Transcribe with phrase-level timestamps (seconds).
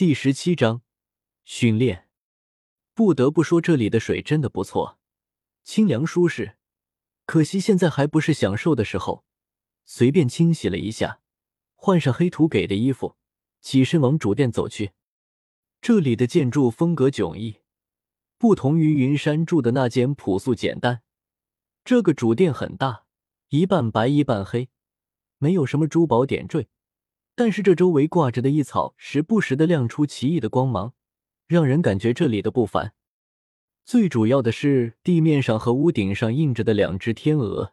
[0.00, 0.80] 第十七章
[1.44, 2.08] 训练。
[2.94, 4.98] 不得不说，这里的水真的不错，
[5.62, 6.56] 清凉舒适。
[7.26, 9.26] 可惜现在还不是享受的时候。
[9.84, 11.20] 随便清洗了一下，
[11.74, 13.18] 换上黑土给的衣服，
[13.60, 14.92] 起身往主殿走去。
[15.82, 17.58] 这里的建筑风格迥异，
[18.38, 21.02] 不同于云山住的那间朴素简单。
[21.84, 23.04] 这个主殿很大，
[23.50, 24.70] 一半白一半黑，
[25.36, 26.70] 没有什么珠宝点缀，
[27.40, 30.92] 但是这周围挂着的异草时不时的亮出奇异的光芒，
[31.46, 32.92] 让人感觉这里的不凡。
[33.82, 37.72] 最主要的是地面上和屋顶上印着的两只天鹅，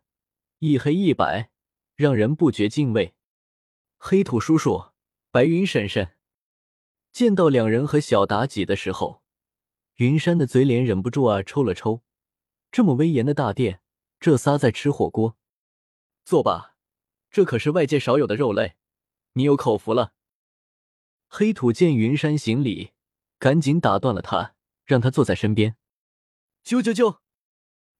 [0.60, 1.50] 一黑一白，
[1.98, 3.14] 让人不觉敬畏。
[3.98, 4.92] 黑土叔叔，
[5.32, 6.14] 白云婶婶，
[7.12, 9.22] 见到两人和小妲己的时候，
[9.96, 12.02] 云山的嘴脸忍不住啊抽了抽。
[12.72, 13.82] 这么威严的大殿。
[14.22, 15.36] 这仨在吃火锅，
[16.24, 16.78] 坐吧，
[17.30, 18.77] 这可是外界少有的肉类，
[19.38, 20.14] 你有口福了。
[21.28, 22.92] 黑土见云山行礼，
[23.38, 25.76] 赶紧打断了他，让他坐在身边。
[26.66, 27.20] 啾啾啾！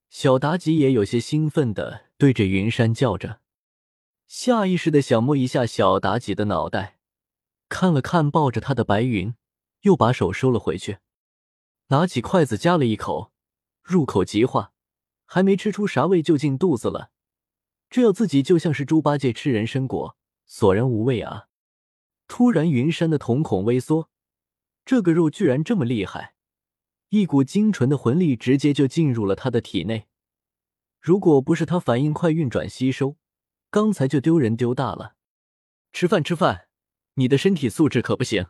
[0.10, 3.40] 小妲己也有些兴奋的对着云山叫着，
[4.28, 6.98] 下意识的想摸一下小妲己的脑袋，
[7.70, 9.36] 看了看抱着他的白云，
[9.82, 10.98] 又把手收了回去，
[11.90, 13.32] 拿起筷子夹了一口，
[13.84, 14.74] 入口即化。
[15.30, 17.12] 还没吃出啥味就进肚子了，
[17.90, 20.17] 这要自己就像是猪八戒吃人参果，
[20.48, 21.50] 索然无味啊！
[22.28, 24.10] 突然，云山的瞳孔微缩，
[24.86, 26.36] 这个肉居然这么厉害，
[27.10, 30.08] 一股精纯的魂力直接就进入了他的体内。
[31.00, 33.18] 如果不是他反应快运转吸收，
[33.70, 35.16] 刚才就丢人丢大了。
[35.94, 36.68] 吃饭吃饭，
[37.16, 38.48] 你的身体素质可不行。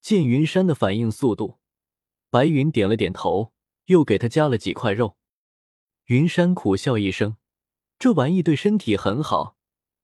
[0.00, 1.58] 见云山的反应速度，
[2.30, 3.52] 白云点了点头，
[3.86, 5.16] 又给他加了几块肉。
[6.06, 7.36] 云山苦笑一声，
[7.98, 9.56] 这玩意对身体很好，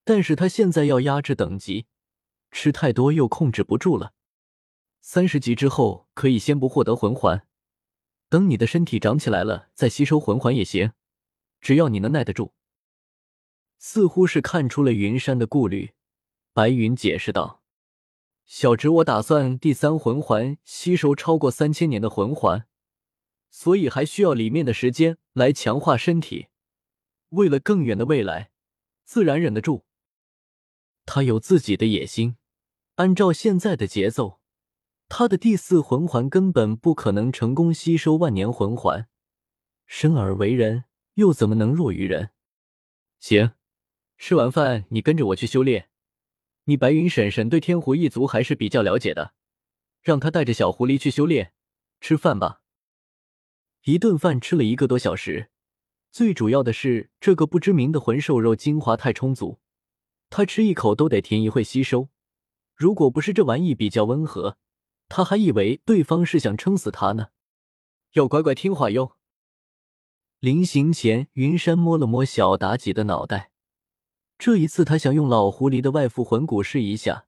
[0.08, 1.84] 但是他现在要压制等级，
[2.50, 4.14] 吃太多又控制不住了。
[5.02, 7.46] 三十级之后可以先不获得魂环，
[8.30, 10.92] 等你的身体长起来了再吸收魂环也行，
[11.60, 12.54] 只要你能耐得住。
[13.76, 15.92] 似乎是看出了云山的顾虑，
[16.54, 17.62] 白云解释道
[18.46, 22.66] ：“小侄我打算第三魂环吸收超过三千年的魂环。”
[23.52, 26.46] 所以还需要里面的时间来强化身体，
[27.28, 28.52] 为了更远的未来，
[29.04, 29.84] 自然忍得住。
[31.10, 32.36] 他有自己的野心，
[32.96, 34.40] 按照现在的节奏，
[35.08, 39.08] 他的第四魂环根本不可能成功吸收万年魂环。
[39.86, 42.28] 生而为人，又怎么能弱于人？
[43.20, 43.52] 行，
[44.18, 45.88] 吃完饭你跟着我去修炼。
[46.64, 49.32] 你白云婶婶对天狐一族还是比较了解的，
[50.02, 51.54] 让她带着小狐狸去修炼。
[52.02, 52.60] 吃饭吧。
[53.84, 55.48] 一顿饭吃了一个多小时，
[56.10, 59.58] 最主要的是这个不知名的魂兽肉精华太充足，
[60.30, 62.08] 他吃一口都得停一会吸收。
[62.74, 64.56] 如果不是这玩意比较温和，
[65.08, 67.28] 他还以为对方是想撑死他呢。
[68.12, 69.16] 要乖乖听话哟。
[70.38, 73.50] 临行前，云山摸了摸小妲己的脑袋，
[74.38, 77.26] 这一次他想用老狐狸的外附魂骨试一下，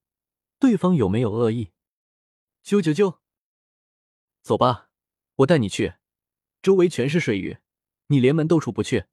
[0.61, 1.73] 对方有没有恶意。
[2.65, 3.19] 啾啾啾，
[4.43, 4.91] 走吧，
[5.37, 5.95] 我带你去。
[6.63, 7.59] 周围全是水域，
[8.07, 9.07] 你连门都出不去。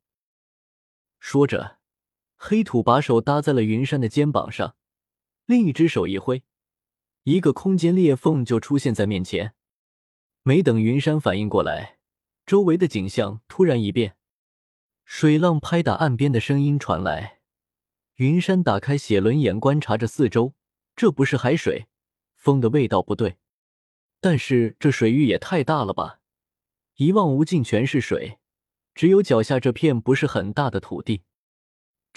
[1.20, 1.80] 说着，
[2.38, 4.76] 黑土把手搭在了云山的肩膀上，
[5.46, 6.44] 另一只手一挥，
[7.24, 9.56] 一个空间裂缝就出现在面前。
[10.44, 11.98] 没等云山反应过来，
[12.46, 14.16] 周围的景象突然一变，
[15.04, 17.40] 水浪拍打岸边的声音传来。
[18.16, 20.54] 云山打开写轮眼，观察着四周，
[20.96, 21.88] 这不是海水，
[22.36, 23.38] 风的味道不对，
[24.22, 26.22] 但是这水域也太大了吧！
[26.96, 28.40] 一望无尽，全是水，
[28.96, 31.24] 只有脚下这片不是很大的土地，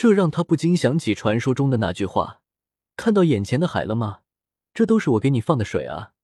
[0.02, 2.40] 这让他不禁想起传说中的那句话
[2.96, 4.20] ：“看到眼前的海了吗？
[4.72, 6.14] 这都是我给你放的水啊！”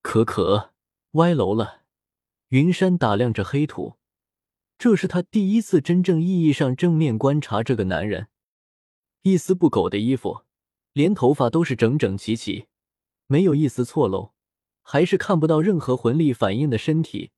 [0.00, 0.72] 可可
[1.10, 1.82] 歪楼了。
[2.48, 3.96] 云山打量着黑土，
[4.78, 8.28] 这是他第一次真正意义上正面观察这个男人，
[9.20, 10.44] 一丝不苟的衣服，
[10.94, 12.68] 连头发都是整整齐齐，
[13.26, 14.32] 没有一丝错漏，
[14.80, 17.32] 还是看不到任何魂力反应的身体。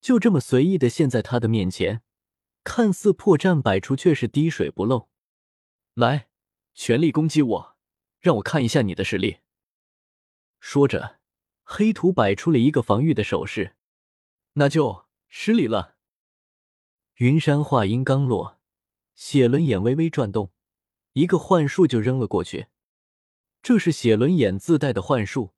[0.00, 2.00] 就这么随意的陷在他的面前，
[2.66, 5.08] 看似破绽百出，却是滴水不漏。
[5.94, 6.28] 来，
[6.74, 7.76] 全力攻击我，
[8.18, 9.38] 让我看一下你的实力。
[10.58, 11.20] 说着，
[11.62, 13.76] 黑土摆出了一个防御的手势。
[14.54, 15.94] 那就失礼了。
[17.18, 18.58] 云山话音刚落，
[19.14, 20.50] 血轮眼微微转动，
[21.12, 22.66] 一个幻术就扔了过去。
[23.62, 25.54] 这是血轮眼自带的幻术，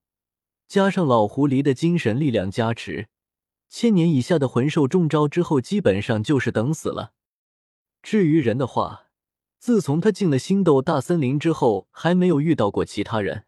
[0.68, 3.08] 加上老狐狸的精神力量加持。
[3.68, 7.12] 千年以下的魂兽中招之后，基本上就是等死了。
[8.02, 9.08] 至于人的话，
[9.58, 13.44] 自从他进了星斗大森林之后，还没有遇到过其他人。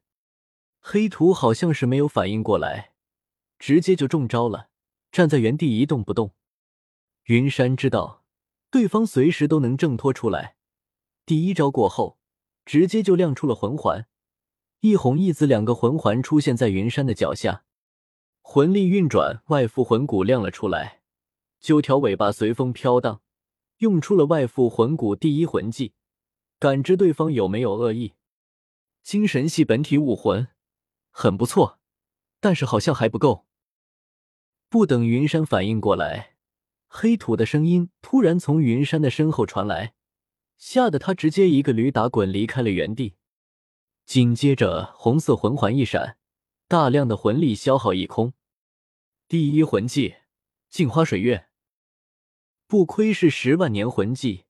[0.81, 2.93] 黑土好像是没有反应过来，
[3.59, 4.69] 直接就中招了，
[5.13, 6.33] 站在原地一动不动。
[7.25, 8.25] 云山知道
[8.71, 10.57] 对方随时都能挣脱出来，
[11.25, 12.19] 第一招过后，
[12.65, 14.07] 直接就亮出了魂环，
[14.81, 17.65] 一红一紫两个魂环出现在云山的脚下，
[18.43, 21.03] 魂力运转，外附魂骨亮了出来，
[21.61, 23.21] 九条尾巴随风飘荡，
[23.79, 25.95] 用出了外附魂骨第一魂技，
[26.59, 28.15] 感知对方有没有恶意。
[29.03, 30.49] 精神系本体武魂，
[31.11, 31.79] 很不错，
[32.41, 33.47] 但是好像还不够。
[34.69, 36.37] 不等云山反应过来，
[36.87, 39.95] 黑土的声音突然从云山的身后传来，
[40.59, 43.15] 吓得他直接一个驴打滚离开了原地。
[44.05, 46.19] 紧接着，红色魂环一闪，
[46.71, 48.33] 大量的魂力消耗一空。
[49.27, 50.15] 第一魂技，
[50.69, 51.49] 镜花水月。
[52.69, 54.45] 不亏是十万年魂技，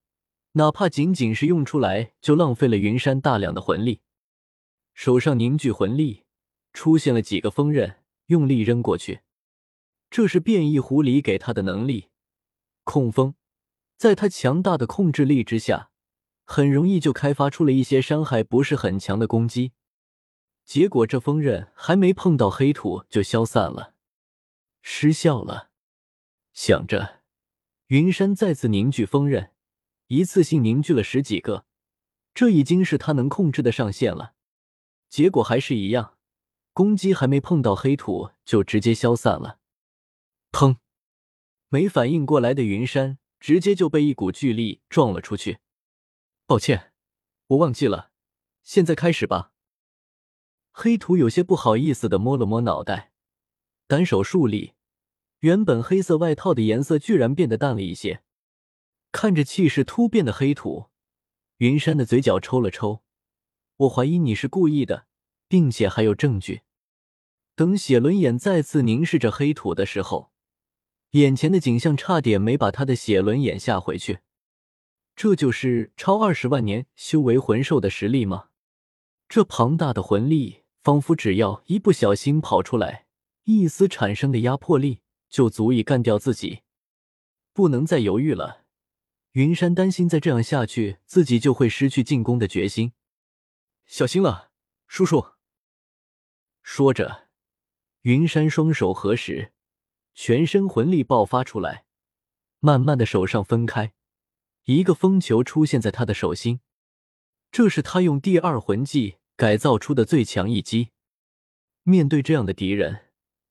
[0.53, 4.03] 哪怕仅仅是用出来，就浪费了云山大量的魂力。
[4.93, 6.25] 手上凝聚魂力，
[6.75, 9.21] 出现了几个锋刃，用力扔过去。
[10.11, 12.11] 这是变异狐狸给他的能力，
[12.85, 13.35] 控风。
[13.97, 15.91] 在他强大的控制力之下，
[16.45, 19.73] 很容易就开发出了一些伤害不是很强的攻击。
[20.71, 23.97] 结果这锋刃还没碰到黑土就消散了，
[24.83, 25.73] 失效了。
[26.53, 27.23] 想着，
[27.89, 29.53] 云山再次凝聚锋刃，
[30.07, 31.67] 一次性凝聚了十几个，
[32.33, 34.35] 这已经是他能控制的上限了。
[35.09, 36.17] 结果还是一样，
[36.73, 39.59] 攻击还没碰到黑土就直接消散了。
[40.53, 40.77] 砰！
[41.69, 45.59] 没反应过来的云山直接就被一股巨力撞了出去。
[46.47, 46.93] 抱歉，
[47.49, 48.13] 我忘记了，
[48.63, 49.50] 现在开始吧。
[50.73, 53.13] 黑土有些不好意思的摸了摸脑袋，
[53.87, 54.75] 单手竖立，
[55.41, 58.23] 原本黑色外套的颜色居然变得淡了一些。
[59.13, 60.87] 看着气势突变的黑土，
[61.57, 63.03] 云山的嘴角抽了抽。
[63.79, 65.07] 我怀疑你是故意的，
[65.49, 66.63] 并且还有证据。
[67.57, 70.31] 等写轮眼再次凝视着黑土的时候，
[71.11, 74.21] 眼前的景象差点没把他的写轮眼吓回去。
[75.17, 78.51] 这就是超二十万年修为魂兽的实力吗？
[79.29, 83.07] 这庞大的魂力，仿佛只要一不小心跑出来，
[83.45, 86.63] 一丝产生的压迫力就足以干掉自己。
[87.53, 88.65] 不能再犹豫了，
[89.33, 92.93] 云山担心再这样下去，自己就会失去进攻的决心。
[93.87, 94.51] 小心了，
[94.87, 95.33] 叔叔。
[96.63, 97.29] 说着，
[98.03, 99.53] 云山双手合十，
[100.15, 101.85] 全身魂力爆发出来，
[102.61, 103.93] 慢慢的手上分开，
[104.65, 106.61] 一个风球出现在他的手心。
[107.51, 110.91] 这是他用第二魂技改造出的最强一击。
[111.85, 113.07] 面对这样的敌人，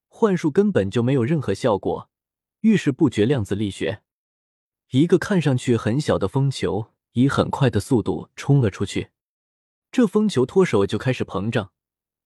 [0.07, 2.11] 幻术根本就没有任何效果，
[2.59, 4.03] 遇事不决，量子力学。
[4.91, 9.09] 一个看上去很小的风球，以很快的速度冲了出去。
[9.91, 11.71] 这风球脱手就开始膨胀，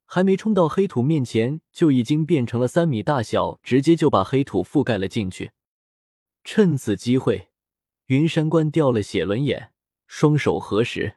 [0.03, 5.51] 还没冲到黑土面前，就已经变成了三米大小，直接就把黑土覆盖了进去。
[6.43, 7.47] 趁此机会，
[8.07, 9.71] 云山关掉了写轮眼，
[10.05, 11.15] 双手合十，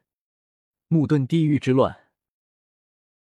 [0.87, 2.06] 木遁地狱之乱。